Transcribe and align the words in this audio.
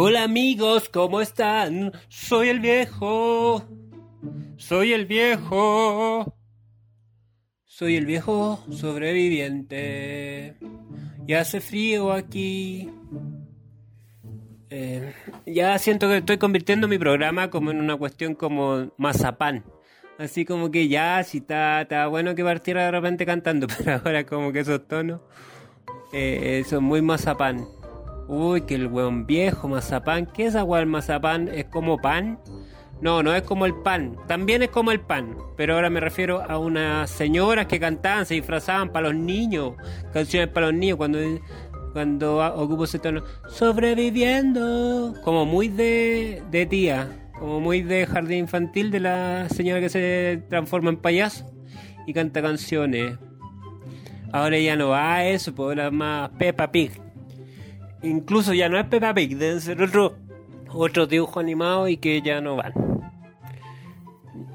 Hola 0.00 0.22
amigos, 0.22 0.88
¿cómo 0.88 1.20
están? 1.20 1.92
Soy 2.08 2.48
el 2.48 2.60
viejo. 2.60 3.62
Soy 4.56 4.92
el 4.92 5.06
viejo. 5.06 6.34
Soy 7.66 7.96
el 7.96 8.06
viejo 8.06 8.64
sobreviviente. 8.70 10.56
Y 11.26 11.34
hace 11.34 11.60
frío 11.60 12.12
aquí. 12.12 12.88
Eh, 14.70 15.12
ya 15.46 15.78
siento 15.78 16.08
que 16.08 16.18
estoy 16.18 16.38
convirtiendo 16.38 16.88
mi 16.88 16.98
programa 16.98 17.50
como 17.50 17.70
en 17.70 17.80
una 17.80 17.96
cuestión 17.96 18.34
como 18.34 18.90
mazapán. 18.96 19.64
Así 20.18 20.44
como 20.44 20.72
que 20.72 20.88
ya, 20.88 21.22
si 21.22 21.38
está, 21.38 21.82
está 21.82 22.08
bueno 22.08 22.34
que 22.34 22.42
partiera 22.42 22.84
de 22.84 22.90
repente 22.90 23.24
cantando, 23.24 23.68
pero 23.78 24.00
ahora 24.04 24.26
como 24.26 24.52
que 24.52 24.60
esos 24.60 24.86
tonos 24.88 25.20
eh, 26.12 26.64
son 26.68 26.84
muy 26.84 27.02
mazapán. 27.02 27.66
Uy, 28.26 28.62
que 28.62 28.74
el 28.74 28.88
weón 28.88 29.26
viejo, 29.26 29.68
mazapán. 29.68 30.26
¿Qué 30.26 30.42
es 30.42 30.48
esa 30.50 30.64
weón 30.64 30.88
mazapán? 30.88 31.48
¿Es 31.48 31.66
como 31.66 31.98
pan? 31.98 32.38
No, 33.00 33.22
no 33.22 33.32
es 33.32 33.42
como 33.42 33.64
el 33.64 33.74
pan. 33.74 34.16
También 34.26 34.62
es 34.62 34.70
como 34.70 34.90
el 34.90 35.00
pan. 35.00 35.36
Pero 35.56 35.74
ahora 35.74 35.88
me 35.88 36.00
refiero 36.00 36.42
a 36.42 36.58
unas 36.58 37.08
señoras 37.10 37.66
que 37.66 37.78
cantaban, 37.78 38.26
se 38.26 38.34
disfrazaban 38.34 38.90
para 38.90 39.08
los 39.08 39.16
niños. 39.16 39.74
Canciones 40.12 40.48
para 40.48 40.66
los 40.66 40.74
niños 40.74 40.96
cuando, 40.96 41.20
cuando 41.92 42.38
ocupo 42.56 42.84
ese 42.84 42.98
tono. 42.98 43.22
Sobreviviendo. 43.48 45.14
Como 45.24 45.46
muy 45.46 45.68
de, 45.68 46.42
de 46.50 46.66
tía. 46.66 47.27
Como 47.38 47.60
muy 47.60 47.82
de 47.82 48.06
jardín 48.06 48.38
infantil 48.38 48.90
de 48.90 49.00
la 49.00 49.48
señora 49.48 49.80
que 49.80 49.88
se 49.88 50.42
transforma 50.48 50.90
en 50.90 50.96
payaso 50.96 51.46
y 52.06 52.12
canta 52.12 52.42
canciones. 52.42 53.18
Ahora 54.32 54.58
ya 54.58 54.76
no 54.76 54.88
va 54.88 55.14
a 55.14 55.26
eso, 55.26 55.54
pues 55.54 55.68
ahora 55.68 55.90
más 55.90 56.30
Peppa 56.30 56.70
Pig. 56.70 56.92
Incluso 58.02 58.54
ya 58.54 58.68
no 58.68 58.78
es 58.78 58.86
Peppa 58.86 59.14
Pig, 59.14 59.36
deben 59.36 59.60
ser 59.60 59.82
otro, 59.82 60.16
otro 60.72 61.06
dibujo 61.06 61.40
animado 61.40 61.88
y 61.88 61.96
que 61.96 62.20
ya 62.22 62.40
no 62.40 62.56
van. 62.56 62.72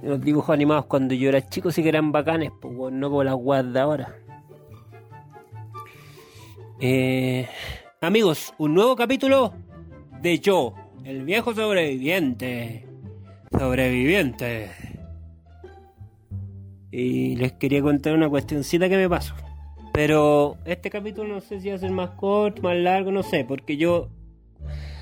Los 0.02 0.22
dibujos 0.22 0.54
animados 0.54 0.86
cuando 0.86 1.14
yo 1.14 1.30
era 1.30 1.48
chico 1.48 1.72
sí 1.72 1.82
que 1.82 1.90
eran 1.90 2.12
bacanes, 2.12 2.52
pues 2.62 2.94
no 2.94 3.10
como 3.10 3.24
las 3.24 3.36
guas 3.36 3.72
de 3.72 3.80
ahora. 3.80 4.16
Eh, 6.80 7.48
amigos, 8.02 8.54
un 8.58 8.74
nuevo 8.74 8.96
capítulo 8.96 9.54
de 10.22 10.40
Yo, 10.40 10.74
el 11.06 11.24
viejo 11.24 11.54
sobreviviente. 11.54 12.86
Sobreviviente. 13.52 14.72
Y 16.92 17.36
les 17.36 17.54
quería 17.54 17.82
contar 17.82 18.14
una 18.14 18.30
cuestioncita 18.30 18.88
que 18.88 18.98
me 18.98 19.10
pasó. 19.10 19.36
Pero 19.94 20.58
este 20.66 20.90
capítulo 20.90 21.36
no 21.36 21.42
sé 21.42 21.60
si 21.60 21.70
va 21.70 21.76
a 21.76 21.80
ser 21.80 21.92
más 21.92 22.12
corto, 22.12 22.62
más 22.62 22.76
largo, 22.76 23.12
no 23.12 23.22
sé, 23.22 23.46
porque 23.46 23.78
yo 23.78 24.10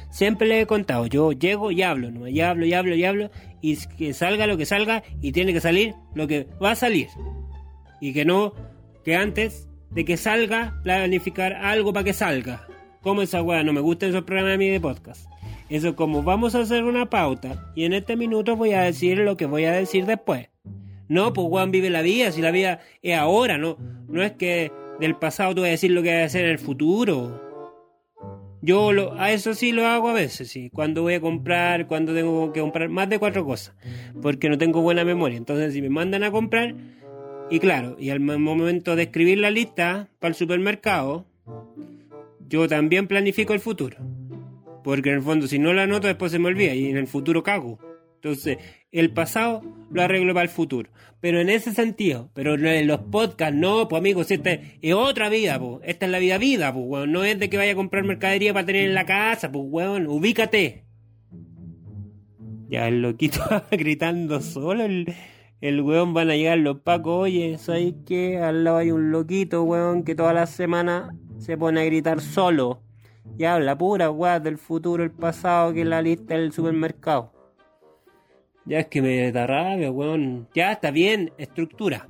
siempre 0.10 0.48
le 0.48 0.62
he 0.62 0.66
contado, 0.66 1.06
yo 1.06 1.32
llego 1.32 1.72
y 1.72 1.82
hablo, 1.82 2.12
¿no? 2.12 2.28
y 2.28 2.42
hablo, 2.42 2.66
y 2.66 2.74
hablo, 2.74 2.96
y 2.96 3.06
hablo, 3.06 3.32
y 3.62 3.78
que 3.78 4.14
salga 4.14 4.48
lo 4.48 4.58
que 4.58 4.66
salga, 4.66 5.02
y 5.22 5.32
tiene 5.32 5.54
que 5.54 5.62
salir 5.62 5.96
lo 6.14 6.28
que 6.28 6.48
va 6.62 6.72
a 6.72 6.76
salir. 6.76 7.08
Y 8.02 8.12
que 8.12 8.26
no, 8.26 8.54
que 9.06 9.16
antes 9.16 9.70
de 9.92 10.04
que 10.04 10.18
salga, 10.18 10.80
planificar 10.84 11.54
algo 11.54 11.94
para 11.94 12.04
que 12.04 12.14
salga. 12.14 12.68
Como 13.02 13.22
esa 13.22 13.42
weá, 13.42 13.64
no 13.64 13.72
me 13.72 13.80
gustan 13.80 14.10
esos 14.10 14.24
programas 14.24 14.52
de 14.52 14.58
mí 14.58 14.70
de 14.70 14.80
podcast. 14.80 15.26
Eso 15.72 15.96
como 15.96 16.22
vamos 16.22 16.54
a 16.54 16.60
hacer 16.60 16.84
una 16.84 17.10
pauta, 17.10 17.72
y 17.76 17.86
en 17.86 17.94
este 17.94 18.18
minuto 18.18 18.58
voy 18.58 18.74
a 18.74 18.82
decir 18.82 19.18
lo 19.20 19.38
que 19.38 19.46
voy 19.46 19.64
a 19.64 19.72
decir 19.72 20.06
después. 20.06 20.50
No, 21.08 21.32
pues 21.32 21.48
weón 21.50 21.72
vive 21.72 21.90
la 21.90 22.02
vida, 22.02 22.34
si 22.34 22.42
la 22.42 22.52
vida 22.52 22.82
es 23.02 23.18
ahora, 23.18 23.58
no, 23.58 23.78
no 24.10 24.22
es 24.22 24.34
que 24.34 24.70
del 25.00 25.16
pasado 25.16 25.56
tú 25.56 25.62
vas 25.62 25.70
a 25.70 25.72
decir 25.72 25.92
lo 25.92 26.04
que 26.04 26.14
vas 26.14 26.24
a 26.24 26.26
hacer 26.26 26.44
en 26.44 26.52
el 26.52 26.60
futuro. 26.60 27.42
Yo 28.62 28.92
lo, 28.92 29.14
a 29.14 29.32
eso 29.32 29.54
sí 29.54 29.72
lo 29.72 29.88
hago 29.88 30.10
a 30.10 30.14
veces, 30.14 30.50
sí. 30.50 30.70
Cuando 30.70 31.04
voy 31.04 31.14
a 31.14 31.22
comprar, 31.22 31.88
cuando 31.88 32.14
tengo 32.14 32.52
que 32.52 32.60
comprar 32.60 32.90
más 32.90 33.10
de 33.10 33.18
cuatro 33.18 33.46
cosas. 33.46 33.74
Porque 34.22 34.50
no 34.50 34.58
tengo 34.58 34.82
buena 34.82 35.06
memoria. 35.06 35.38
Entonces, 35.38 35.74
si 35.74 35.82
me 35.82 35.90
mandan 35.90 36.24
a 36.24 36.32
comprar, 36.32 36.76
y 37.50 37.60
claro, 37.60 37.96
y 37.98 38.10
al 38.10 38.20
momento 38.20 38.96
de 38.96 39.04
escribir 39.04 39.40
la 39.40 39.50
lista 39.50 40.10
para 40.20 40.30
el 40.30 40.36
supermercado, 40.36 41.26
yo 42.48 42.68
también 42.68 43.08
planifico 43.08 43.54
el 43.54 43.62
futuro. 43.62 43.98
Porque 44.84 45.10
en 45.10 45.16
el 45.16 45.22
fondo, 45.22 45.48
si 45.48 45.60
no 45.60 45.74
la 45.74 45.84
anoto, 45.84 46.08
después 46.08 46.32
se 46.32 46.40
me 46.40 46.48
olvida 46.48 46.74
y 46.74 46.88
en 46.88 46.98
el 46.98 47.08
futuro 47.08 47.44
cago. 47.44 47.80
Entonces, 48.16 48.58
el 48.92 49.12
pasado 49.12 49.62
lo 49.90 50.02
arreglo 50.02 50.34
para 50.34 50.44
el 50.44 50.50
futuro. 50.50 50.90
Pero 51.22 51.40
en 51.40 51.50
ese 51.50 51.72
sentido, 51.72 52.30
pero 52.34 52.56
en 52.56 52.88
los 52.88 53.00
podcasts, 53.00 53.56
no, 53.56 53.88
pues 53.88 54.00
amigos, 54.00 54.30
esta 54.32 54.52
es 54.52 54.94
otra 54.94 55.30
vida, 55.30 55.60
pues. 55.60 55.80
Esta 55.84 56.06
es 56.06 56.12
la 56.12 56.20
vida 56.20 56.38
vida, 56.38 56.74
pues, 56.74 56.86
weón. 56.88 57.12
No 57.12 57.24
es 57.24 57.40
de 57.40 57.50
que 57.50 57.58
vaya 57.58 57.72
a 57.72 57.76
comprar 57.76 58.04
mercadería 58.04 58.54
para 58.54 58.66
tener 58.66 58.86
en 58.86 58.94
la 58.94 59.06
casa, 59.06 59.52
pues, 59.52 59.66
weón. 59.68 60.08
Ubícate. 60.08 60.84
Ya 62.70 62.88
el 62.88 63.02
loquito 63.02 63.42
gritando 63.72 64.40
solo, 64.40 64.86
el, 64.86 65.14
el 65.60 65.82
weón 65.82 66.14
van 66.14 66.30
a 66.30 66.36
llegar 66.36 66.58
los 66.60 66.80
pacos, 66.80 67.24
oye, 67.24 67.58
¿sabes 67.58 67.94
qué? 68.06 68.38
Al 68.38 68.64
lado 68.64 68.78
hay 68.78 68.92
un 68.92 69.12
loquito, 69.12 69.64
weón, 69.64 70.04
que 70.04 70.16
toda 70.16 70.34
la 70.34 70.48
semana 70.48 71.16
se 71.38 71.58
pone 71.58 71.82
a 71.82 71.86
gritar 71.86 72.22
solo. 72.22 72.82
Y 73.38 73.46
habla 73.46 73.78
pura 73.78 74.12
weón 74.12 74.44
del 74.44 74.58
futuro, 74.58 75.04
el 75.04 75.12
pasado, 75.12 75.74
que 75.74 75.82
es 75.82 75.88
la 75.88 76.02
lista 76.02 76.36
del 76.36 76.52
supermercado. 76.52 77.32
Ya 78.66 78.80
es 78.80 78.88
que 78.88 79.02
me 79.02 79.32
da 79.32 79.48
rabia, 79.48 79.92
weón. 79.92 80.48
Ya 80.54 80.74
está 80.74 80.92
bien, 80.92 81.32
estructura. 81.38 82.06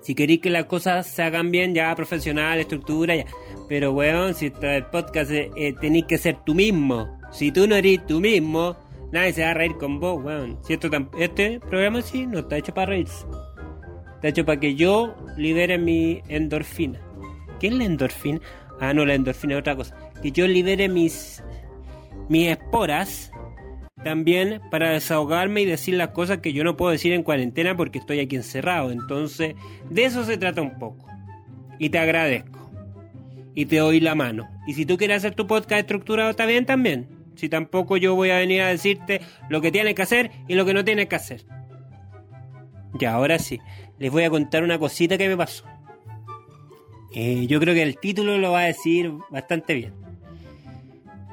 Si 0.00 0.14
queréis 0.14 0.40
que 0.40 0.50
las 0.50 0.66
cosas 0.66 1.06
se 1.06 1.22
hagan 1.22 1.50
bien, 1.50 1.74
ya 1.74 1.94
profesional, 1.94 2.58
estructura, 2.58 3.16
ya. 3.16 3.26
Pero, 3.68 3.92
weón, 3.92 4.34
si 4.34 4.52
el 4.62 4.86
podcast 4.86 5.30
eh, 5.30 5.50
eh, 5.56 5.74
tenéis 5.80 6.04
que 6.06 6.18
ser 6.18 6.38
tú 6.44 6.54
mismo. 6.54 7.18
Si 7.30 7.50
tú 7.52 7.66
no 7.66 7.74
eres 7.74 8.06
tú 8.06 8.20
mismo, 8.20 8.76
nadie 9.12 9.32
se 9.32 9.42
va 9.42 9.50
a 9.50 9.54
reír 9.54 9.76
con 9.76 9.98
vos, 9.98 10.22
weón. 10.22 10.58
Si 10.62 10.74
esto 10.74 10.88
este 11.18 11.60
programa 11.60 12.00
sí 12.02 12.26
no 12.26 12.38
está 12.38 12.56
hecho 12.56 12.72
para 12.72 12.90
reírse. 12.90 13.26
Está 14.14 14.28
hecho 14.28 14.44
para 14.44 14.60
que 14.60 14.74
yo 14.74 15.14
libere 15.36 15.78
mi 15.78 16.22
endorfina. 16.28 17.00
¿Qué 17.60 17.66
es 17.66 17.74
la 17.74 17.84
endorfina? 17.84 18.40
Ah, 18.80 18.94
no, 18.94 19.04
la 19.04 19.14
endorfina 19.14 19.54
es 19.54 19.60
otra 19.60 19.76
cosa. 19.76 19.96
Que 20.22 20.32
yo 20.32 20.46
libere 20.46 20.88
mis, 20.88 21.42
mis 22.28 22.48
esporas 22.48 23.30
también 24.02 24.60
para 24.70 24.90
desahogarme 24.90 25.62
y 25.62 25.64
decir 25.64 25.94
las 25.94 26.08
cosas 26.08 26.38
que 26.38 26.52
yo 26.52 26.64
no 26.64 26.76
puedo 26.76 26.92
decir 26.92 27.12
en 27.12 27.22
cuarentena 27.22 27.76
porque 27.76 27.98
estoy 27.98 28.20
aquí 28.20 28.36
encerrado. 28.36 28.90
Entonces, 28.90 29.54
de 29.90 30.04
eso 30.04 30.24
se 30.24 30.38
trata 30.38 30.62
un 30.62 30.78
poco. 30.78 31.06
Y 31.78 31.90
te 31.90 31.98
agradezco. 31.98 32.70
Y 33.54 33.66
te 33.66 33.76
doy 33.76 34.00
la 34.00 34.14
mano. 34.14 34.48
Y 34.66 34.74
si 34.74 34.86
tú 34.86 34.96
quieres 34.96 35.18
hacer 35.18 35.34
tu 35.34 35.46
podcast 35.46 35.80
estructurado, 35.80 36.30
está 36.30 36.46
bien 36.46 36.66
también. 36.66 37.08
Si 37.34 37.48
tampoco 37.48 37.96
yo 37.96 38.14
voy 38.14 38.30
a 38.30 38.38
venir 38.38 38.62
a 38.62 38.68
decirte 38.68 39.20
lo 39.48 39.60
que 39.60 39.70
tienes 39.72 39.94
que 39.94 40.02
hacer 40.02 40.30
y 40.48 40.54
lo 40.54 40.64
que 40.64 40.74
no 40.74 40.84
tienes 40.84 41.06
que 41.06 41.16
hacer. 41.16 41.44
Ya, 42.98 43.14
ahora 43.14 43.38
sí. 43.38 43.60
Les 43.98 44.10
voy 44.10 44.24
a 44.24 44.30
contar 44.30 44.62
una 44.62 44.78
cosita 44.78 45.18
que 45.18 45.28
me 45.28 45.36
pasó. 45.36 45.64
Eh, 47.14 47.46
yo 47.46 47.58
creo 47.58 47.74
que 47.74 47.82
el 47.82 47.98
título 47.98 48.38
lo 48.38 48.52
va 48.52 48.60
a 48.60 48.64
decir 48.64 49.12
bastante 49.30 49.74
bien. 49.74 50.07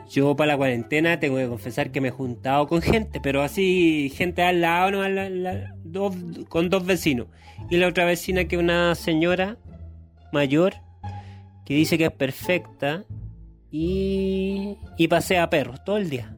Yo 0.09 0.35
para 0.35 0.53
la 0.53 0.57
cuarentena 0.57 1.19
tengo 1.19 1.37
que 1.37 1.47
confesar 1.47 1.91
que 1.91 2.01
me 2.01 2.09
he 2.09 2.11
juntado 2.11 2.67
con 2.67 2.81
gente, 2.81 3.19
pero 3.19 3.41
así, 3.41 4.11
gente 4.15 4.43
al 4.43 4.61
lado, 4.61 4.91
no, 4.91 6.11
con 6.47 6.69
dos 6.69 6.85
vecinos. 6.85 7.27
Y 7.69 7.77
la 7.77 7.87
otra 7.87 8.05
vecina 8.05 8.45
que 8.45 8.55
es 8.55 8.61
una 8.61 8.93
señora 8.95 9.57
mayor 10.31 10.75
que 11.65 11.73
dice 11.73 11.97
que 11.97 12.05
es 12.05 12.11
perfecta 12.11 13.05
y, 13.71 14.77
y 14.97 15.07
pasea 15.07 15.49
perros 15.49 15.83
todo 15.83 15.97
el 15.97 16.09
día. 16.09 16.35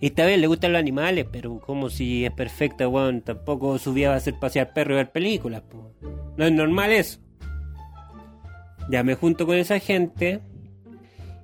Y 0.00 0.06
está 0.06 0.26
le 0.26 0.46
gustan 0.46 0.72
los 0.72 0.80
animales, 0.80 1.26
pero 1.30 1.60
como 1.60 1.88
si 1.88 2.24
es 2.24 2.32
perfecta, 2.32 2.88
weón, 2.88 3.22
tampoco 3.22 3.78
su 3.78 3.92
vida 3.92 4.10
va 4.10 4.16
a 4.16 4.20
ser 4.20 4.34
pasear 4.34 4.72
perros 4.72 4.94
y 4.94 4.96
ver 4.96 5.12
películas, 5.12 5.62
No 6.36 6.44
es 6.44 6.52
normal 6.52 6.90
eso. 6.90 7.20
Ya 8.90 9.04
me 9.04 9.14
junto 9.14 9.46
con 9.46 9.56
esa 9.56 9.78
gente 9.78 10.40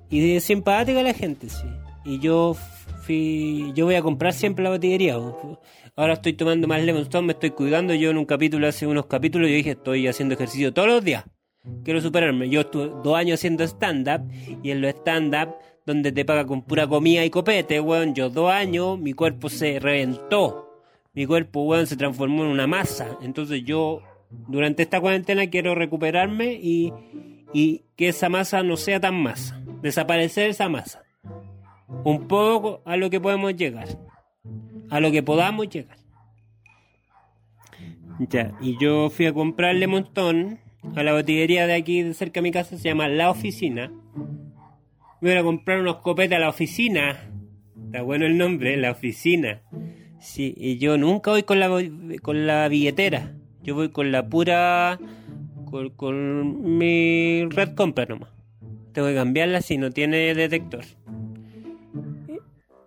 y 0.09 0.35
es 0.35 0.43
simpática 0.43 1.03
la 1.03 1.13
gente, 1.13 1.49
sí. 1.49 1.67
Y 2.03 2.19
yo 2.19 2.55
fui, 3.03 3.71
yo 3.75 3.85
voy 3.85 3.95
a 3.95 4.01
comprar 4.01 4.33
siempre 4.33 4.63
la 4.63 4.71
botillería. 4.71 5.15
Ahora 5.95 6.13
estoy 6.13 6.33
tomando 6.33 6.67
más 6.67 6.81
Lemon 6.81 7.03
Stone, 7.03 7.27
me 7.27 7.33
estoy 7.33 7.51
cuidando. 7.51 7.93
Yo 7.93 8.09
en 8.09 8.17
un 8.17 8.25
capítulo, 8.25 8.67
hace 8.67 8.87
unos 8.87 9.05
capítulos, 9.05 9.49
yo 9.49 9.55
dije, 9.55 9.71
estoy 9.71 10.07
haciendo 10.07 10.33
ejercicio 10.33 10.73
todos 10.73 10.87
los 10.87 11.03
días. 11.03 11.25
Quiero 11.83 12.01
superarme. 12.01 12.49
Yo 12.49 12.61
estuve 12.61 12.87
dos 13.03 13.15
años 13.15 13.39
haciendo 13.39 13.63
stand-up 13.63 14.21
y 14.63 14.71
en 14.71 14.81
los 14.81 14.91
stand-up, 14.95 15.55
donde 15.85 16.11
te 16.11 16.25
paga 16.25 16.45
con 16.45 16.63
pura 16.63 16.87
comida 16.87 17.23
y 17.23 17.29
copete, 17.29 17.79
weón, 17.79 18.15
yo 18.15 18.29
dos 18.29 18.51
años, 18.51 18.97
mi 18.97 19.13
cuerpo 19.13 19.49
se 19.49 19.79
reventó. 19.79 20.83
Mi 21.13 21.25
cuerpo, 21.25 21.63
weón, 21.63 21.85
se 21.85 21.97
transformó 21.97 22.43
en 22.43 22.49
una 22.49 22.65
masa. 22.65 23.17
Entonces 23.21 23.63
yo, 23.63 24.01
durante 24.29 24.83
esta 24.83 25.01
cuarentena, 25.01 25.47
quiero 25.47 25.75
recuperarme 25.75 26.53
y, 26.53 26.93
y 27.53 27.83
que 27.95 28.09
esa 28.09 28.29
masa 28.29 28.63
no 28.63 28.77
sea 28.77 28.99
tan 28.99 29.15
masa 29.15 29.58
desaparecer 29.81 30.49
esa 30.49 30.69
masa. 30.69 31.03
Un 32.03 32.27
poco 32.27 32.81
a 32.85 32.97
lo 32.97 33.09
que 33.09 33.19
podemos 33.19 33.55
llegar, 33.55 33.87
a 34.89 34.99
lo 34.99 35.11
que 35.11 35.23
podamos 35.23 35.69
llegar. 35.69 35.97
Ya, 38.19 38.53
y 38.61 38.77
yo 38.79 39.09
fui 39.09 39.25
a 39.27 39.33
comprarle 39.33 39.87
montón 39.87 40.59
a 40.95 41.03
la 41.03 41.13
botillería 41.13 41.67
de 41.67 41.73
aquí 41.73 42.01
de 42.03 42.13
cerca 42.13 42.39
de 42.39 42.43
mi 42.43 42.51
casa, 42.51 42.77
se 42.77 42.89
llama 42.89 43.07
La 43.07 43.29
Oficina. 43.29 43.91
Voy 45.21 45.31
a 45.31 45.43
comprar 45.43 45.79
unos 45.79 45.97
copetes 45.97 46.37
a 46.37 46.39
la 46.39 46.49
oficina. 46.49 47.29
Está 47.85 48.01
bueno 48.01 48.25
el 48.25 48.37
nombre, 48.37 48.77
La 48.77 48.91
Oficina. 48.91 49.61
Sí, 50.19 50.53
y 50.57 50.77
yo 50.77 50.97
nunca 50.97 51.31
voy 51.31 51.43
con 51.43 51.59
la, 51.59 51.69
con 52.21 52.47
la 52.47 52.67
billetera. 52.67 53.35
Yo 53.63 53.75
voy 53.75 53.89
con 53.89 54.11
la 54.11 54.27
pura. 54.27 54.99
Con, 55.69 55.89
con 55.91 56.77
mi 56.77 57.45
red 57.45 57.75
compra 57.75 58.05
nomás. 58.05 58.38
Tengo 58.99 59.07
que 59.07 59.15
cambiarla 59.15 59.61
si 59.61 59.77
no 59.77 59.91
tiene 59.91 60.35
detector. 60.35 60.83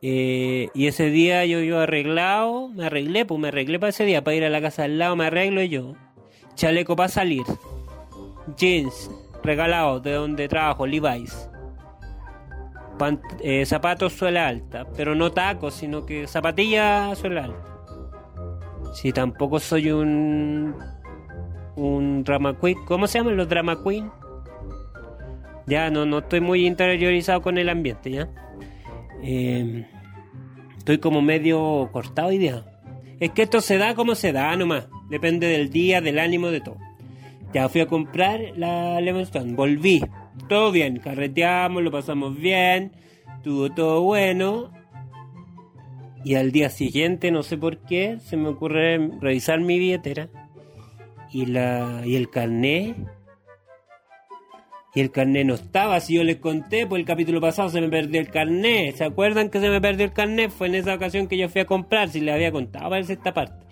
Eh, 0.03 0.69
y 0.75 0.87
ese 0.87 1.07
día 1.07 1.47
yo 1.47 1.61
iba 1.61 1.85
arreglado, 1.85 2.69
me 2.69 2.85
arreglé, 2.85 3.25
pues 3.25 3.41
me 3.41 3.49
arreglé 3.49 3.79
para 3.79 3.89
ese 3.89 4.05
día, 4.05 4.23
para 4.23 4.37
ir 4.37 4.45
a 4.45 4.51
la 4.51 4.61
casa 4.61 4.85
al 4.85 4.99
lado, 4.99 5.17
me 5.17 5.25
arreglo 5.25 5.63
yo. 5.63 5.95
Chaleco 6.55 6.97
para 6.97 7.09
salir. 7.09 7.45
Jeans, 8.59 9.11
regalado 9.43 10.01
de 10.01 10.13
donde 10.13 10.49
trabajo, 10.49 10.87
Levi's. 10.87 11.49
Eh, 13.41 13.65
zapatos 13.65 14.13
suela 14.13 14.49
alta, 14.49 14.87
pero 14.95 15.15
no 15.15 15.33
tacos, 15.33 15.73
sino 15.73 16.05
que 16.05 16.27
zapatillas 16.27 17.17
suela 17.17 17.45
alta. 17.45 18.93
Si 18.93 19.15
tampoco 19.15 19.59
soy 19.59 19.91
un 19.91 20.75
un 21.75 22.23
drama 22.23 22.55
queen, 22.61 22.77
¿cómo 22.85 23.07
se 23.07 23.17
llaman 23.17 23.39
los 23.39 23.49
drama 23.49 23.83
queen? 23.83 24.11
Ya 25.67 25.91
no, 25.91 26.07
no 26.07 26.19
estoy 26.19 26.41
muy 26.41 26.67
interiorizado 26.67 27.41
con 27.43 27.59
el 27.59 27.69
ambiente, 27.69 28.11
¿ya? 28.11 28.29
Eh, 29.23 29.87
estoy 30.79 30.99
como 30.99 31.23
medio 31.23 31.89
cortado 31.93 32.29
hoy 32.29 32.39
día. 32.39 32.65
Es 33.21 33.31
que 33.31 33.43
esto 33.43 33.61
se 33.61 33.79
da 33.79 33.95
como 33.95 34.15
se 34.15 34.33
da 34.33 34.57
nomás. 34.57 34.89
Depende 35.09 35.47
del 35.47 35.71
día, 35.71 36.01
del 36.01 36.19
ánimo, 36.19 36.49
de 36.49 36.61
todo. 36.61 36.79
Ya 37.55 37.69
fui 37.69 37.81
a 37.81 37.87
comprar 37.87 38.41
la 38.57 39.01
Lemon 39.01 39.23
Stone. 39.23 39.55
Volví. 39.55 40.03
Todo 40.49 40.73
bien. 40.73 40.99
Carreteamos, 40.99 41.83
lo 41.83 41.91
pasamos 41.91 42.37
bien. 42.37 42.93
Estuvo 43.37 43.71
todo 43.71 44.03
bueno. 44.03 44.73
Y 46.25 46.35
al 46.35 46.53
día 46.53 46.71
siguiente, 46.71 47.31
no 47.31 47.43
sé 47.43 47.57
por 47.57 47.79
qué, 47.79 48.19
se 48.21 48.37
me 48.37 48.49
ocurre 48.49 49.11
revisar 49.21 49.61
mi 49.61 49.79
billetera. 49.79 50.29
Y, 51.31 51.47
la, 51.47 52.03
y 52.05 52.17
el 52.17 52.31
carnet 52.31 52.97
y 54.95 55.01
el 55.01 55.11
carnet 55.11 55.47
no 55.47 55.55
estaba. 55.55 56.01
Si 56.01 56.15
yo 56.15 56.25
les 56.25 56.37
conté, 56.37 56.87
pues 56.87 57.01
el 57.01 57.07
capítulo 57.07 57.41
pasado 57.41 57.69
se 57.69 57.81
me 57.81 57.89
perdió 57.89 58.21
el 58.21 58.29
carnet. 58.29 58.97
¿Se 58.97 59.05
acuerdan 59.05 59.49
que 59.49 59.61
se 59.61 59.71
me 59.71 59.81
perdió 59.81 60.05
el 60.05 60.13
carnet? 60.13 60.51
Fue 60.51 60.67
en 60.67 60.75
esa 60.75 60.95
ocasión 60.95 61.29
que 61.29 61.39
yo 61.39 61.49
fui 61.49 61.63
a 61.63 61.67
comprar, 61.67 62.11
si 62.11 62.21
les 62.21 62.35
había 62.35 62.53
contado, 62.53 62.91
parece 62.91 63.15
esta 63.15 63.33
parte. 63.33 63.67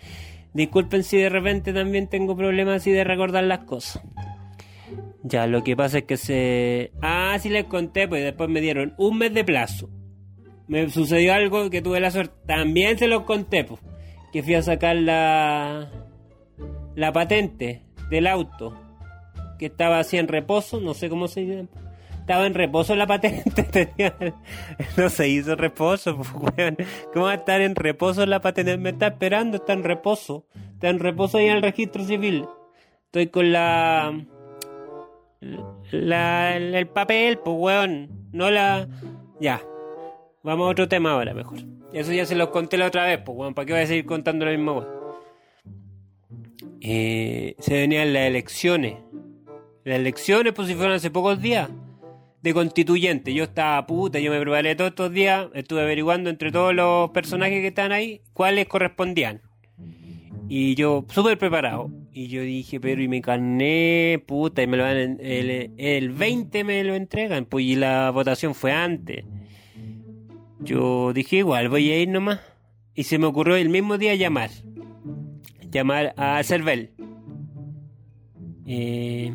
Disculpen 0.55 1.05
si 1.05 1.19
de 1.19 1.29
repente 1.29 1.73
también 1.73 2.09
tengo 2.09 2.37
problemas 2.37 2.77
así 2.77 2.91
de 2.91 3.05
recordar 3.05 3.45
las 3.45 3.61
cosas. 3.61 4.03
Ya, 5.23 5.47
lo 5.47 5.63
que 5.63 5.77
pasa 5.77 5.99
es 5.99 6.05
que 6.05 6.17
se... 6.17 6.93
Ah, 7.03 7.37
sí 7.39 7.51
les 7.51 7.65
conté, 7.65 8.09
pues 8.09 8.25
después 8.25 8.49
me 8.49 8.61
dieron 8.61 8.95
un 8.97 9.19
mes 9.19 9.35
de 9.35 9.45
plazo. 9.45 9.91
Me 10.67 10.89
sucedió 10.89 11.35
algo 11.35 11.69
que 11.69 11.83
tuve 11.83 12.01
la 12.01 12.11
suerte. 12.11 12.35
También 12.47 12.97
se 12.97 13.07
los 13.07 13.25
conté, 13.25 13.65
pues. 13.65 13.81
Que 14.33 14.43
fui 14.43 14.55
a 14.55 14.63
sacar 14.63 14.97
la... 14.97 15.91
La 16.97 17.13
patente 17.13 17.83
del 18.11 18.27
auto 18.27 18.90
que 19.61 19.67
estaba 19.67 19.99
así 19.99 20.17
en 20.17 20.27
reposo, 20.27 20.81
no 20.81 20.95
sé 20.95 21.11
cómo 21.11 21.29
se 21.29 21.41
dice. 21.43 21.69
Estaba 22.19 22.47
en 22.47 22.55
reposo 22.55 22.97
la 22.97 23.07
patente, 23.07 23.93
no 24.97 25.11
se 25.11 25.29
hizo 25.29 25.55
reposo, 25.55 26.17
pues, 26.57 26.77
¿Cómo 27.13 27.27
va 27.27 27.33
a 27.33 27.35
estar 27.35 27.61
en 27.61 27.75
reposo 27.75 28.25
la 28.25 28.41
patente? 28.41 28.79
Me 28.79 28.89
está 28.89 29.09
esperando, 29.09 29.59
está 29.59 29.75
en 29.75 29.85
reposo. 29.85 30.47
Está 30.73 30.89
en 30.89 30.99
reposo 30.99 31.37
ahí 31.37 31.47
en 31.49 31.57
el 31.57 31.63
registro 31.63 32.03
civil. 32.05 32.47
Estoy 33.05 33.27
con 33.27 33.53
la... 33.53 34.19
La, 35.91 36.57
el 36.57 36.89
papel, 36.89 37.39
pues 37.39 37.57
weón. 37.59 38.31
No 38.33 38.51
la... 38.51 38.89
Ya. 39.41 39.61
Vamos 40.43 40.69
a 40.69 40.71
otro 40.71 40.89
tema 40.89 41.13
ahora, 41.13 41.35
mejor. 41.35 41.59
Eso 41.93 42.13
ya 42.13 42.25
se 42.25 42.35
los 42.35 42.49
conté 42.49 42.79
la 42.79 42.87
otra 42.87 43.05
vez, 43.05 43.21
pues 43.23 43.37
weón. 43.37 43.53
¿Para 43.53 43.67
qué 43.67 43.73
voy 43.75 43.83
a 43.83 43.87
seguir 43.87 44.07
contando 44.07 44.47
lo 44.47 44.53
mismo, 44.53 44.73
weón? 44.73 44.89
Eh, 46.81 47.57
se 47.59 47.75
venían 47.75 48.15
las 48.15 48.23
elecciones 48.23 48.97
las 49.85 49.99
elecciones, 49.99 50.53
pues 50.53 50.69
si 50.69 50.75
fueron 50.75 50.95
hace 50.95 51.11
pocos 51.11 51.41
días, 51.41 51.71
de 52.43 52.55
constituyente. 52.55 53.35
Yo 53.35 53.45
estaba 53.45 53.87
puta, 53.87 54.19
yo 54.19 54.31
me 54.31 54.41
preparé 54.41 54.75
todos 54.75 54.91
estos 54.91 55.13
días, 55.13 55.49
estuve 55.55 55.83
averiguando 55.83 56.31
entre 56.31 56.51
todos 56.51 56.75
los 56.75 57.11
personajes 57.11 57.61
que 57.61 57.69
están 57.69 57.93
ahí, 57.93 58.23
cuáles 58.33 58.67
correspondían. 58.67 59.43
Y 60.49 60.75
yo, 60.75 61.05
súper 61.11 61.39
preparado. 61.39 61.91
Y 62.13 62.27
yo 62.27 62.43
dije, 62.43 62.81
pero 62.81 63.01
y 63.01 63.09
me 63.09 63.23
carné, 63.23 64.23
puta, 64.27 64.63
y 64.63 64.67
me 64.67 64.77
lo 64.77 64.83
dan, 64.83 65.19
el, 65.21 65.71
el 65.77 66.11
20 66.11 66.65
me 66.65 66.83
lo 66.83 66.95
entregan, 66.95 67.45
pues 67.45 67.65
y 67.65 67.77
la 67.77 68.11
votación 68.11 68.55
fue 68.55 68.73
antes. 68.73 69.25
Yo 70.59 71.13
dije, 71.13 71.37
igual, 71.37 71.69
voy 71.69 71.91
a 71.91 72.01
ir 72.01 72.09
nomás. 72.09 72.41
Y 72.95 73.05
se 73.05 73.19
me 73.19 73.27
ocurrió 73.27 73.57
el 73.57 73.69
mismo 73.69 73.97
día 73.97 74.15
llamar. 74.15 74.51
Llamar 75.71 76.13
a 76.17 76.43
Cervel. 76.43 76.91
Eh, 78.73 79.33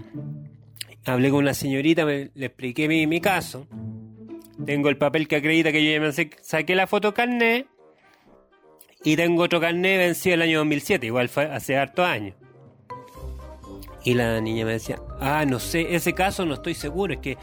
hablé 1.03 1.29
con 1.29 1.39
una 1.39 1.53
señorita, 1.53 2.05
le 2.05 2.31
expliqué 2.37 2.87
mi, 2.87 3.05
mi, 3.05 3.19
caso. 3.19 3.67
Tengo 4.65 4.87
el 4.87 4.95
papel 4.95 5.27
que 5.27 5.35
acredita 5.35 5.73
que 5.73 5.83
yo 5.83 5.91
ya 5.91 5.99
me 5.99 6.13
saqué 6.41 6.73
la 6.73 6.87
foto 6.87 7.13
carnet. 7.13 7.67
Y 9.03 9.17
tengo 9.17 9.43
otro 9.43 9.59
carnet 9.59 9.97
vencido 9.97 10.35
el 10.35 10.41
año 10.41 10.59
2007, 10.59 11.05
igual 11.05 11.27
fue 11.27 11.45
hace 11.51 11.75
harto 11.75 12.05
años. 12.05 12.33
Y 14.05 14.13
la 14.13 14.39
niña 14.39 14.65
me 14.65 14.71
decía, 14.71 15.01
ah, 15.19 15.43
no 15.45 15.59
sé, 15.59 15.93
ese 15.93 16.13
caso 16.13 16.45
no 16.45 16.53
estoy 16.53 16.73
seguro, 16.73 17.13
es 17.13 17.19
que 17.19 17.37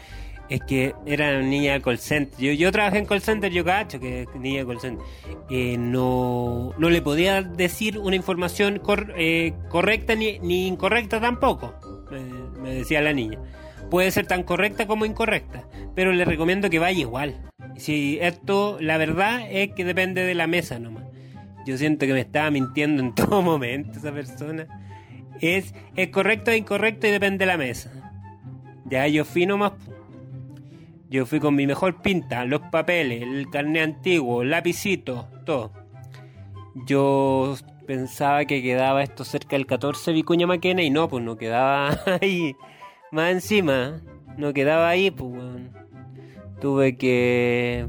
es 0.49 0.61
que 0.61 0.93
era 1.05 1.41
niña 1.41 1.73
de 1.73 1.81
call 1.81 1.97
center. 1.97 2.39
Yo, 2.39 2.51
yo 2.51 2.71
trabajé 2.71 2.99
en 2.99 3.05
call 3.05 3.21
center, 3.21 3.51
yo 3.51 3.63
cacho 3.63 3.99
que 3.99 4.27
niña 4.35 4.59
de 4.59 4.67
call 4.67 4.79
center. 4.79 5.05
Eh, 5.49 5.77
no, 5.77 6.73
no 6.77 6.89
le 6.89 7.01
podía 7.01 7.41
decir 7.41 7.97
una 7.97 8.15
información 8.15 8.81
eh, 9.17 9.53
correcta 9.69 10.15
ni, 10.15 10.39
ni, 10.39 10.67
incorrecta 10.67 11.19
tampoco, 11.19 11.73
me, 12.13 12.73
decía 12.73 13.01
la 13.01 13.13
niña. 13.13 13.39
Puede 13.89 14.11
ser 14.11 14.27
tan 14.27 14.43
correcta 14.43 14.87
como 14.87 15.05
incorrecta, 15.05 15.67
pero 15.95 16.11
le 16.11 16.25
recomiendo 16.25 16.69
que 16.69 16.79
vaya 16.79 16.99
igual. 16.99 17.35
Si 17.75 18.17
esto, 18.21 18.77
la 18.79 18.97
verdad 18.97 19.41
es 19.49 19.73
que 19.73 19.85
depende 19.85 20.23
de 20.23 20.35
la 20.35 20.47
mesa 20.47 20.79
nomás. 20.79 21.03
Yo 21.65 21.77
siento 21.77 22.05
que 22.05 22.13
me 22.13 22.21
estaba 22.21 22.51
mintiendo 22.51 23.01
en 23.01 23.15
todo 23.15 23.41
momento 23.41 23.99
esa 23.99 24.11
persona. 24.11 24.67
Es, 25.41 25.73
es 25.95 26.09
correcto 26.09 26.51
e 26.51 26.57
incorrecto 26.57 27.07
y 27.07 27.11
depende 27.11 27.39
de 27.39 27.45
la 27.47 27.57
mesa. 27.57 27.91
Ya 28.85 29.07
yo 29.07 29.25
fui 29.25 29.45
nomás 29.45 29.73
yo 31.13 31.27
fui 31.27 31.39
con 31.39 31.53
mi 31.53 31.67
mejor 31.67 32.01
pinta, 32.01 32.43
los 32.43 32.59
papeles, 32.71 33.21
el 33.21 33.47
carnet 33.51 33.83
antiguo, 33.83 34.43
lapicito, 34.43 35.27
todo. 35.45 35.71
Yo 36.87 37.55
pensaba 37.85 38.45
que 38.45 38.61
quedaba 38.61 39.03
esto 39.03 39.23
cerca 39.23 39.55
del 39.55 39.65
14 39.65 40.11
Vicuña 40.11 40.47
Maquena 40.47 40.81
y 40.83 40.89
no, 40.89 41.07
pues 41.07 41.23
no 41.23 41.37
quedaba 41.37 41.97
ahí. 42.21 42.55
Más 43.11 43.31
encima, 43.31 44.01
no 44.37 44.53
quedaba 44.53 44.89
ahí, 44.89 45.11
pues 45.11 45.31
tuve 46.59 46.97
que 46.97 47.87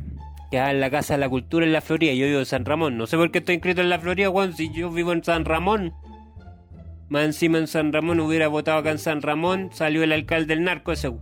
quedar 0.50 0.74
en 0.74 0.80
la 0.80 0.90
Casa 0.90 1.14
de 1.14 1.20
la 1.20 1.28
Cultura 1.28 1.64
en 1.64 1.72
la 1.72 1.80
Florida. 1.80 2.12
Yo 2.12 2.26
vivo 2.26 2.40
en 2.40 2.46
San 2.46 2.64
Ramón. 2.64 2.98
No 2.98 3.06
sé 3.06 3.16
por 3.16 3.30
qué 3.30 3.38
estoy 3.38 3.56
inscrito 3.56 3.80
en 3.80 3.88
la 3.88 3.98
Florida, 3.98 4.30
weón, 4.30 4.52
si 4.54 4.72
yo 4.72 4.90
vivo 4.90 5.12
en 5.12 5.24
San 5.24 5.44
Ramón. 5.44 5.94
Más 7.08 7.24
encima 7.24 7.58
en 7.58 7.66
San 7.66 7.92
Ramón 7.92 8.20
hubiera 8.20 8.48
votado 8.48 8.78
acá 8.78 8.90
en 8.90 8.98
San 8.98 9.22
Ramón, 9.22 9.70
salió 9.72 10.02
el 10.02 10.12
alcalde 10.12 10.54
del 10.54 10.64
narco 10.64 10.92
ese 10.92 11.12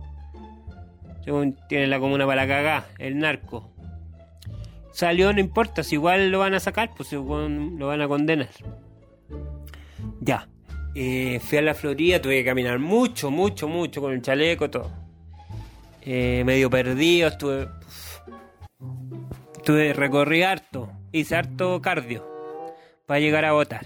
tiene 1.69 1.87
la 1.87 1.99
comuna 1.99 2.25
para 2.25 2.45
la 2.45 2.47
cagá, 2.47 2.87
el 2.97 3.17
narco. 3.17 3.72
Salió, 4.93 5.33
no 5.33 5.39
importa, 5.39 5.83
si 5.83 5.95
igual 5.95 6.29
lo 6.29 6.39
van 6.39 6.53
a 6.53 6.59
sacar, 6.59 6.91
pues 6.95 7.11
lo 7.11 7.25
van 7.25 8.01
a 8.01 8.07
condenar. 8.07 8.49
Ya. 10.21 10.47
Eh, 10.95 11.39
fui 11.43 11.57
a 11.57 11.63
la 11.63 11.73
Florida, 11.73 12.21
tuve 12.21 12.35
que 12.37 12.45
caminar 12.45 12.77
mucho, 12.77 13.31
mucho, 13.31 13.67
mucho 13.67 13.99
con 13.99 14.13
el 14.13 14.21
chaleco, 14.21 14.69
todo. 14.69 14.91
Eh, 16.03 16.43
medio 16.45 16.69
perdido, 16.69 17.29
estuve. 17.29 17.67
Estuve, 19.55 19.93
recorrí 19.93 20.43
harto, 20.43 20.91
hice 21.11 21.35
harto 21.37 21.81
cardio 21.81 22.27
para 23.07 23.19
llegar 23.19 23.45
a 23.45 23.53
votar. 23.53 23.85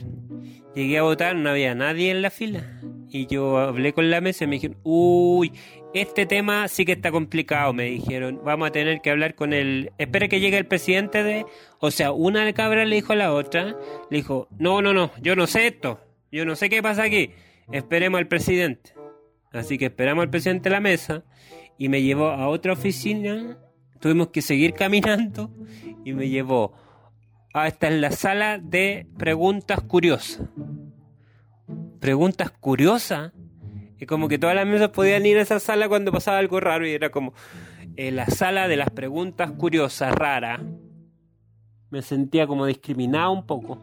Llegué 0.75 0.97
a 0.97 1.03
votar, 1.03 1.35
no 1.35 1.49
había 1.49 1.73
nadie 1.73 2.11
en 2.11 2.21
la 2.21 2.29
fila. 2.29 2.76
Y 3.17 3.25
yo 3.25 3.57
hablé 3.57 3.93
con 3.93 4.11
la 4.11 4.21
mesa 4.21 4.43
y 4.43 4.47
me 4.47 4.57
dijeron, 4.57 4.77
uy, 4.83 5.51
este 5.95 6.27
tema 6.27 6.67
sí 6.67 6.85
que 6.85 6.91
está 6.91 7.11
complicado, 7.11 7.73
me 7.73 7.85
dijeron. 7.85 8.41
Vamos 8.43 8.69
a 8.69 8.71
tener 8.71 9.01
que 9.01 9.09
hablar 9.09 9.33
con 9.33 9.53
el... 9.53 9.91
Espera 9.97 10.27
que 10.27 10.39
llegue 10.39 10.55
el 10.59 10.67
presidente 10.67 11.23
de... 11.23 11.47
O 11.79 11.89
sea, 11.89 12.11
una 12.11 12.53
cabra 12.53 12.85
le 12.85 12.95
dijo 12.95 13.13
a 13.13 13.15
la 13.15 13.33
otra, 13.33 13.75
le 14.11 14.17
dijo, 14.17 14.47
no, 14.59 14.83
no, 14.83 14.93
no, 14.93 15.09
yo 15.19 15.35
no 15.35 15.47
sé 15.47 15.65
esto. 15.65 15.99
Yo 16.31 16.45
no 16.45 16.55
sé 16.55 16.69
qué 16.69 16.83
pasa 16.83 17.03
aquí. 17.03 17.31
Esperemos 17.71 18.19
al 18.19 18.27
presidente. 18.27 18.93
Así 19.51 19.79
que 19.79 19.85
esperamos 19.85 20.21
al 20.21 20.29
presidente 20.29 20.69
de 20.69 20.75
la 20.75 20.79
mesa 20.79 21.23
y 21.79 21.89
me 21.89 22.03
llevó 22.03 22.27
a 22.27 22.49
otra 22.49 22.73
oficina. 22.73 23.57
Tuvimos 23.99 24.27
que 24.27 24.43
seguir 24.43 24.73
caminando 24.73 25.49
y 26.05 26.13
me 26.13 26.29
llevó 26.29 26.73
hasta 27.51 27.87
en 27.87 27.99
la 27.99 28.11
sala 28.11 28.59
de 28.59 29.07
preguntas 29.17 29.81
curiosas. 29.81 30.43
Preguntas 31.99 32.51
curiosas. 32.51 33.33
Y 33.99 34.05
como 34.05 34.27
que 34.27 34.37
todas 34.37 34.55
las 34.55 34.67
mesas 34.67 34.89
podían 34.89 35.25
ir 35.25 35.37
a 35.37 35.41
esa 35.41 35.59
sala 35.59 35.89
cuando 35.89 36.11
pasaba 36.11 36.37
algo 36.37 36.59
raro 36.59 36.87
y 36.87 36.91
era 36.91 37.09
como 37.09 37.33
la 37.95 38.27
sala 38.27 38.67
de 38.67 38.77
las 38.77 38.91
preguntas 38.91 39.51
curiosas, 39.51 40.13
raras. 40.13 40.61
Me 41.89 42.01
sentía 42.01 42.45
como 42.45 42.65
discriminado 42.65 43.31
un 43.31 43.45
poco. 43.47 43.81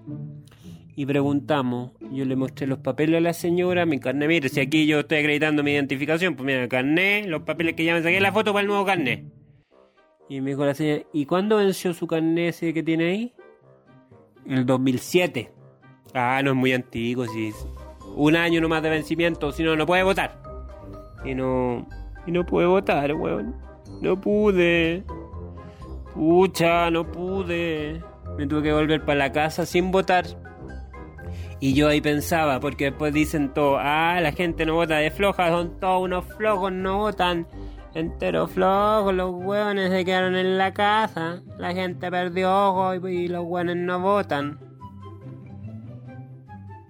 Y 0.97 1.06
preguntamos, 1.06 1.90
yo 2.12 2.25
le 2.25 2.37
mostré 2.37 2.68
los 2.68 2.78
papeles 2.78 3.18
a 3.18 3.21
la 3.21 3.33
señora, 3.33 3.85
mi 3.85 3.99
carnet, 3.99 4.28
mire, 4.28 4.49
si 4.49 4.61
aquí 4.61 4.87
yo 4.87 5.00
estoy 5.00 5.18
acreditando 5.18 5.64
mi 5.64 5.73
identificación, 5.73 6.37
pues 6.37 6.47
mira, 6.47 6.62
el 6.62 6.68
carnet, 6.68 7.26
los 7.26 7.42
papeles 7.42 7.75
que 7.75 7.85
ya 7.85 7.94
me 7.94 8.02
saqué 8.02 8.21
la 8.21 8.30
foto 8.30 8.52
para 8.52 8.61
el 8.62 8.68
nuevo 8.68 8.85
carnet. 8.85 9.25
Y 10.28 10.40
me 10.40 10.50
dijo 10.50 10.64
la 10.64 10.75
señora, 10.75 11.02
¿y 11.12 11.26
cuándo 11.26 11.56
venció 11.56 11.92
su 11.94 12.06
carnet 12.06 12.50
ese 12.50 12.73
que 12.73 12.85
tiene 12.85 13.11
ahí? 13.11 13.35
El 14.47 14.64
2007. 14.66 15.50
Ah, 16.14 16.40
no 16.44 16.50
es 16.50 16.56
muy 16.56 16.73
antiguo, 16.73 17.26
si 17.26 17.52
un 18.14 18.37
año 18.37 18.61
nomás 18.61 18.83
de 18.83 18.90
vencimiento, 18.90 19.52
si 19.52 19.62
no, 19.62 19.76
no 19.76 19.87
puede 19.87 20.02
votar. 20.02 20.40
Y 21.25 21.35
no. 21.35 21.87
Y 22.26 22.33
no 22.33 22.44
puede 22.44 22.66
votar, 22.66 23.12
weón. 23.14 23.54
No 24.00 24.21
pude. 24.21 25.04
Pucha, 26.14 26.90
no 26.90 27.11
pude. 27.11 28.02
Me 28.38 28.47
tuve 28.47 28.62
que 28.62 28.73
volver 28.73 29.04
para 29.04 29.18
la 29.18 29.33
casa 29.33 29.66
sin 29.66 29.90
votar. 29.90 30.25
Y 31.61 31.75
yo 31.75 31.88
ahí 31.88 32.00
pensaba, 32.00 32.61
porque 32.61 32.87
después 32.87 33.14
dicen 33.14 33.54
todo, 33.54 33.78
ah, 33.78 34.18
la 34.21 34.33
gente 34.33 34.66
no 34.66 34.75
vota 34.75 34.97
de 34.97 35.11
floja, 35.11 35.49
son 35.49 35.78
todos 35.80 36.02
unos 36.02 36.25
flojos, 36.37 36.73
no 36.73 36.99
votan. 36.99 37.47
Enteros 37.94 38.50
flojos, 38.50 39.14
los 39.14 39.30
hueones 39.33 39.90
se 39.90 40.04
quedaron 40.04 40.35
en 40.35 40.59
la 40.59 40.75
casa, 40.75 41.42
la 41.56 41.73
gente 41.73 42.11
perdió 42.11 42.52
ojos 42.52 42.99
y, 43.09 43.28
los 43.28 43.44
hueones 43.44 43.76
no 43.76 44.00
votan. 44.00 44.59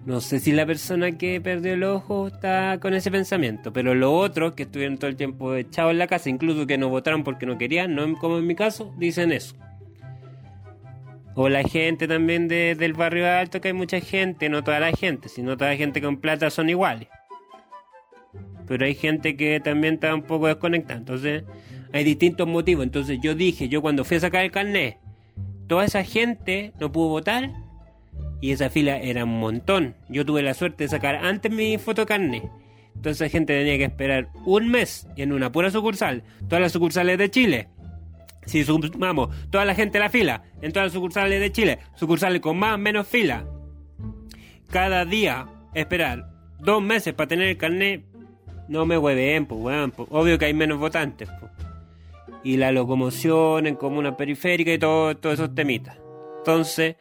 No 0.05 0.21
sé 0.21 0.39
si 0.39 0.51
la 0.51 0.67
persona 0.67 1.13
que 1.13 1.41
perdió 1.41 1.73
el 1.73 1.83
ojo 1.83 2.27
está 2.27 2.79
con 2.79 2.93
ese 2.93 3.09
pensamiento, 3.09 3.73
pero 3.73 3.95
los 3.95 4.11
otros 4.13 4.53
que 4.53 4.63
estuvieron 4.63 4.99
todo 4.99 5.09
el 5.09 5.15
tiempo 5.15 5.55
echados 5.55 5.91
en 5.91 5.97
la 5.97 6.05
casa, 6.05 6.29
incluso 6.29 6.67
que 6.67 6.77
no 6.77 6.89
votaron 6.89 7.23
porque 7.23 7.47
no 7.47 7.57
querían, 7.57 7.95
no 7.95 8.15
como 8.19 8.37
en 8.37 8.45
mi 8.45 8.53
caso, 8.53 8.93
dicen 8.99 9.31
eso. 9.31 9.55
O 11.33 11.49
la 11.49 11.63
gente 11.63 12.07
también 12.07 12.47
del 12.47 12.93
barrio 12.93 13.27
alto, 13.27 13.59
que 13.59 13.69
hay 13.69 13.73
mucha 13.73 13.99
gente, 13.99 14.47
no 14.47 14.63
toda 14.63 14.79
la 14.79 14.91
gente, 14.91 15.27
sino 15.27 15.57
toda 15.57 15.71
la 15.71 15.75
gente 15.75 16.01
con 16.01 16.17
plata 16.17 16.51
son 16.51 16.69
iguales. 16.69 17.09
Pero 18.67 18.85
hay 18.85 18.93
gente 18.93 19.35
que 19.35 19.59
también 19.59 19.95
está 19.95 20.13
un 20.13 20.21
poco 20.21 20.45
desconectada, 20.45 20.99
entonces 20.99 21.43
hay 21.91 22.03
distintos 22.03 22.47
motivos. 22.47 22.83
Entonces 22.83 23.19
yo 23.23 23.33
dije, 23.33 23.69
yo 23.69 23.81
cuando 23.81 24.03
fui 24.03 24.17
a 24.17 24.19
sacar 24.19 24.45
el 24.45 24.51
carnet, 24.51 24.99
toda 25.67 25.83
esa 25.83 26.03
gente 26.03 26.73
no 26.79 26.91
pudo 26.91 27.09
votar 27.09 27.64
y 28.45 28.51
esa 28.51 28.69
fila 28.69 28.97
era 28.97 29.23
un 29.23 29.39
montón. 29.39 29.95
Yo 30.07 30.23
tuve 30.23 30.43
la 30.43 30.53
suerte 30.53 30.83
de 30.83 30.87
sacar 30.87 31.15
antes 31.15 31.51
mi 31.51 31.79
fotocarnet. 31.79 32.43
Entonces 32.95 33.19
esa 33.19 33.29
gente 33.31 33.57
tenía 33.57 33.79
que 33.79 33.85
esperar 33.85 34.29
un 34.45 34.69
mes 34.69 35.07
en 35.17 35.33
una 35.33 35.51
pura 35.51 35.71
sucursal, 35.71 36.21
todas 36.47 36.61
las 36.61 36.71
sucursales 36.71 37.17
de 37.17 37.31
Chile. 37.31 37.69
Si 38.45 38.63
sumamos 38.63 39.35
toda 39.49 39.65
la 39.65 39.73
gente 39.73 39.97
en 39.97 40.03
la 40.03 40.11
fila, 40.11 40.43
en 40.61 40.71
todas 40.71 40.85
las 40.85 40.93
sucursales 40.93 41.39
de 41.39 41.51
Chile, 41.51 41.79
sucursales 41.95 42.39
con 42.39 42.59
más 42.59 42.75
o 42.75 42.77
menos 42.77 43.07
fila, 43.07 43.47
cada 44.69 45.05
día 45.05 45.47
esperar 45.73 46.29
dos 46.59 46.83
meses 46.83 47.15
para 47.15 47.27
tener 47.27 47.47
el 47.47 47.57
carnet, 47.57 48.05
no 48.67 48.85
me 48.85 48.95
hueven, 48.95 49.47
pues. 49.47 49.91
Obvio 50.11 50.37
que 50.37 50.45
hay 50.45 50.53
menos 50.53 50.77
votantes. 50.77 51.29
Y 52.43 52.57
la 52.57 52.71
locomoción 52.71 53.65
en 53.65 53.75
comuna 53.75 54.15
periférica 54.15 54.71
y 54.71 54.77
todo, 54.77 55.17
todos 55.17 55.33
esos 55.33 55.55
temitas. 55.55 56.04
Entonces, 56.45 56.97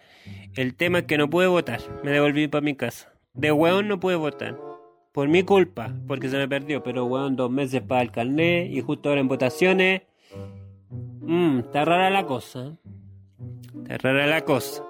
el 0.54 0.74
tema 0.74 1.00
es 1.00 1.04
que 1.04 1.18
no 1.18 1.28
pude 1.28 1.46
votar. 1.46 1.78
Me 2.02 2.12
devolví 2.12 2.48
para 2.48 2.64
mi 2.64 2.74
casa. 2.74 3.12
De 3.34 3.52
hueón 3.52 3.88
no 3.88 4.00
pude 4.00 4.16
votar. 4.16 4.58
Por 5.12 5.28
mi 5.28 5.42
culpa, 5.42 5.94
porque 6.08 6.30
se 6.30 6.38
me 6.38 6.48
perdió. 6.48 6.82
Pero 6.82 7.04
hueón, 7.04 7.36
dos 7.36 7.50
meses 7.50 7.82
para 7.82 8.00
el 8.00 8.10
carnet 8.10 8.70
y 8.72 8.80
justo 8.80 9.10
ahora 9.10 9.20
en 9.20 9.28
votaciones. 9.28 10.00
Mmm, 11.20 11.58
está 11.58 11.84
rara 11.84 12.08
la 12.08 12.24
cosa. 12.24 12.78
Está 13.82 13.98
rara 13.98 14.26
la 14.26 14.46
cosa. 14.46 14.82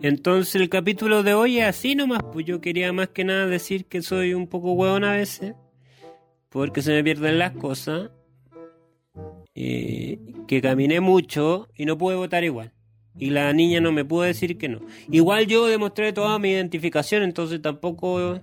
Entonces 0.00 0.54
el 0.54 0.68
capítulo 0.68 1.24
de 1.24 1.34
hoy 1.34 1.58
es 1.58 1.66
así 1.66 1.96
nomás, 1.96 2.22
pues 2.32 2.46
yo 2.46 2.60
quería 2.60 2.92
más 2.92 3.08
que 3.08 3.24
nada 3.24 3.46
decir 3.46 3.86
que 3.86 4.02
soy 4.02 4.34
un 4.34 4.46
poco 4.46 4.72
hueón 4.72 5.02
a 5.02 5.12
veces, 5.14 5.54
porque 6.48 6.80
se 6.80 6.92
me 6.92 7.02
pierden 7.02 7.40
las 7.40 7.52
cosas, 7.52 8.12
eh, 9.54 10.18
que 10.46 10.62
caminé 10.62 11.00
mucho 11.00 11.68
y 11.74 11.84
no 11.84 11.98
pude 11.98 12.14
votar 12.14 12.44
igual. 12.44 12.72
Y 13.18 13.30
la 13.30 13.52
niña 13.52 13.80
no 13.80 13.92
me 13.92 14.04
pudo 14.04 14.22
decir 14.22 14.56
que 14.56 14.68
no. 14.68 14.80
Igual 15.10 15.46
yo 15.46 15.66
demostré 15.66 16.12
toda 16.12 16.38
mi 16.38 16.50
identificación, 16.50 17.22
entonces 17.22 17.60
tampoco 17.60 18.40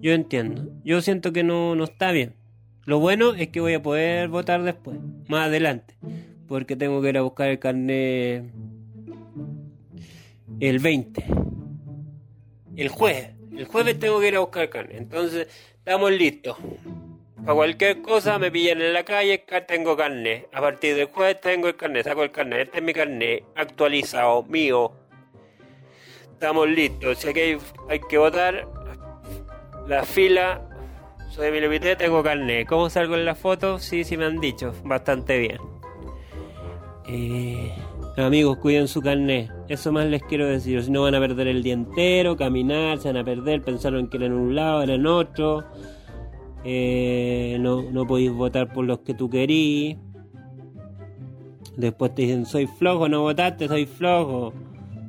yo 0.00 0.12
entiendo. 0.12 0.68
Yo 0.84 1.00
siento 1.00 1.32
que 1.32 1.42
no, 1.42 1.74
no 1.74 1.84
está 1.84 2.12
bien. 2.12 2.34
Lo 2.84 3.00
bueno 3.00 3.34
es 3.34 3.48
que 3.48 3.60
voy 3.60 3.74
a 3.74 3.82
poder 3.82 4.28
votar 4.28 4.62
después, 4.62 4.98
más 5.26 5.46
adelante, 5.46 5.96
porque 6.46 6.76
tengo 6.76 7.00
que 7.00 7.08
ir 7.08 7.18
a 7.18 7.22
buscar 7.22 7.48
el 7.48 7.58
carnet 7.58 8.44
el 10.60 10.78
20. 10.78 11.24
El 12.76 12.88
jueves. 12.88 13.30
El 13.56 13.64
jueves 13.66 13.98
tengo 13.98 14.20
que 14.20 14.28
ir 14.28 14.36
a 14.36 14.40
buscar 14.40 14.62
el 14.62 14.70
carnet. 14.70 14.98
Entonces, 14.98 15.48
estamos 15.78 16.12
listos. 16.12 16.56
Para 17.44 17.56
cualquier 17.56 18.00
cosa 18.00 18.38
me 18.38 18.50
pillan 18.50 18.80
en 18.80 18.94
la 18.94 19.04
calle, 19.04 19.44
tengo 19.68 19.94
carnet. 19.98 20.48
A 20.54 20.62
partir 20.62 20.96
del 20.96 21.08
jueves 21.08 21.42
tengo 21.42 21.68
el 21.68 21.76
carnet, 21.76 22.04
saco 22.04 22.22
el 22.22 22.30
carnet. 22.30 22.62
Este 22.62 22.78
es 22.78 22.84
mi 22.84 22.94
carnet 22.94 23.44
actualizado, 23.54 24.44
mío. 24.44 24.92
Estamos 26.32 26.66
listos. 26.70 27.18
Si 27.18 27.28
hay, 27.28 27.58
hay 27.90 28.00
que 28.08 28.16
votar, 28.16 28.66
la 29.86 30.04
fila. 30.04 30.62
Soy 31.28 31.48
Emilio 31.48 31.96
tengo 31.98 32.22
carnet. 32.22 32.66
¿Cómo 32.66 32.88
salgo 32.88 33.14
en 33.14 33.26
la 33.26 33.34
foto? 33.34 33.78
Sí, 33.78 34.04
sí 34.04 34.16
me 34.16 34.24
han 34.24 34.40
dicho. 34.40 34.72
Bastante 34.82 35.38
bien. 35.38 35.58
Eh, 37.06 37.74
amigos, 38.16 38.56
cuiden 38.56 38.88
su 38.88 39.02
carnet. 39.02 39.50
Eso 39.68 39.92
más 39.92 40.06
les 40.06 40.22
quiero 40.22 40.46
decir. 40.46 40.82
Si 40.82 40.90
no 40.90 41.02
van 41.02 41.14
a 41.14 41.20
perder 41.20 41.48
el 41.48 41.62
día 41.62 41.74
entero, 41.74 42.38
caminar, 42.38 43.00
se 43.00 43.08
van 43.08 43.18
a 43.18 43.24
perder, 43.24 43.60
pensaron 43.60 44.08
que 44.08 44.16
eran 44.16 44.32
un 44.32 44.54
lado, 44.54 44.82
eran 44.82 45.06
otro 45.06 45.62
eh, 46.64 47.58
no, 47.60 47.82
no 47.82 48.06
podéis 48.06 48.32
votar 48.32 48.72
por 48.72 48.84
los 48.84 49.00
que 49.00 49.14
tú 49.14 49.28
querís. 49.28 49.96
Después 51.76 52.14
te 52.14 52.22
dicen, 52.22 52.46
soy 52.46 52.66
flojo, 52.66 53.08
no 53.08 53.22
votaste, 53.22 53.68
soy 53.68 53.86
flojo. 53.86 54.52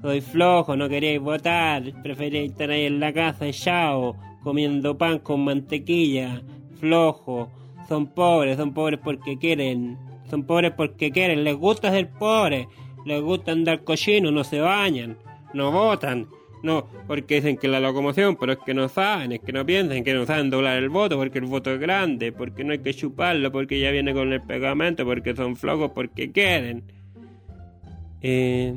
Soy 0.01 0.21
flojo, 0.21 0.75
no 0.75 0.89
queréis 0.89 1.19
votar. 1.21 1.83
Preferís 2.03 2.51
estar 2.51 2.69
ahí 2.69 2.85
en 2.85 2.99
la 2.99 3.13
casa 3.13 3.47
echado, 3.47 4.15
comiendo 4.43 4.97
pan 4.97 5.19
con 5.19 5.43
mantequilla. 5.43 6.43
Flojo. 6.79 7.49
Son 7.87 8.07
pobres, 8.07 8.57
son 8.57 8.73
pobres 8.73 8.99
porque 9.03 9.37
quieren. 9.37 9.97
Son 10.29 10.43
pobres 10.43 10.73
porque 10.75 11.11
quieren. 11.11 11.43
Les 11.43 11.55
gusta 11.55 11.91
ser 11.91 12.09
pobres. 12.09 12.67
Les 13.05 13.21
gusta 13.21 13.51
andar 13.51 13.83
cochino, 13.83 14.31
no 14.31 14.43
se 14.43 14.59
bañan. 14.59 15.17
No 15.53 15.71
votan. 15.71 16.27
No, 16.65 16.87
porque 17.05 17.35
dicen 17.35 17.57
que 17.57 17.67
la 17.67 17.79
locomoción, 17.79 18.37
pero 18.37 18.53
es 18.53 18.57
que 18.57 18.73
no 18.73 18.89
saben, 18.89 19.33
es 19.33 19.39
que 19.39 19.53
no 19.53 19.63
piensan, 19.63 20.03
que 20.03 20.15
no 20.15 20.25
saben 20.25 20.49
doblar 20.49 20.77
el 20.77 20.89
voto, 20.89 21.15
porque 21.15 21.37
el 21.37 21.45
voto 21.45 21.71
es 21.71 21.79
grande, 21.79 22.31
porque 22.31 22.63
no 22.63 22.71
hay 22.71 22.79
que 22.79 22.91
chuparlo, 22.91 23.51
porque 23.51 23.79
ya 23.79 23.91
viene 23.91 24.15
con 24.15 24.33
el 24.33 24.41
pegamento, 24.41 25.05
porque 25.05 25.35
son 25.35 25.55
flojos, 25.57 25.91
porque 25.93 26.31
quieren. 26.31 26.83
Eh, 28.23 28.73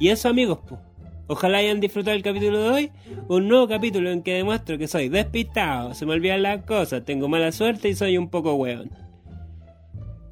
y 0.00 0.08
eso 0.08 0.30
amigos, 0.30 0.60
pues. 0.66 0.80
Ojalá 1.26 1.58
hayan 1.58 1.78
disfrutado 1.78 2.16
el 2.16 2.22
capítulo 2.22 2.58
de 2.62 2.68
hoy, 2.70 2.92
un 3.28 3.48
nuevo 3.48 3.68
capítulo 3.68 4.10
en 4.10 4.22
que 4.22 4.32
demuestro 4.32 4.78
que 4.78 4.88
soy 4.88 5.10
despistado, 5.10 5.92
se 5.92 6.06
me 6.06 6.12
olvidan 6.14 6.42
las 6.42 6.64
cosas, 6.64 7.04
tengo 7.04 7.28
mala 7.28 7.52
suerte 7.52 7.90
y 7.90 7.94
soy 7.94 8.16
un 8.16 8.30
poco 8.30 8.54
weón. 8.54 8.90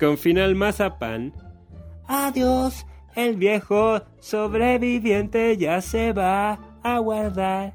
Con 0.00 0.17
final 0.17 0.55
mazapán. 0.55 1.35
Adiós. 2.09 2.87
El 3.14 3.37
viejo 3.37 4.00
sobreviviente 4.21 5.57
ya 5.57 5.81
se 5.81 6.12
va 6.12 6.59
a 6.83 6.99
guardar. 6.99 7.75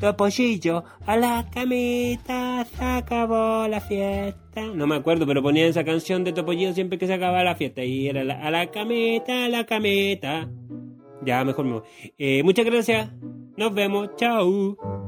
Topollillo 0.00 0.82
a 1.06 1.16
la 1.16 1.46
camita, 1.52 2.64
se 2.64 2.84
acabó 2.84 3.68
la 3.68 3.80
fiesta. 3.82 4.62
No 4.74 4.86
me 4.86 4.96
acuerdo, 4.96 5.26
pero 5.26 5.42
ponía 5.42 5.66
esa 5.66 5.84
canción 5.84 6.24
de 6.24 6.32
Topollillo 6.32 6.72
siempre 6.72 6.98
que 6.98 7.06
se 7.06 7.12
acababa 7.14 7.44
la 7.44 7.54
fiesta. 7.54 7.84
Y 7.84 8.08
era 8.08 8.22
a 8.22 8.50
la 8.50 8.70
camita, 8.70 9.44
a 9.44 9.48
la 9.50 9.66
camita. 9.66 10.48
Ya, 11.22 11.44
mejor 11.44 11.64
me 11.66 11.72
voy. 11.72 11.82
Eh, 12.16 12.42
muchas 12.42 12.64
gracias. 12.64 13.10
Nos 13.56 13.74
vemos. 13.74 14.08
Chao. 14.16 14.99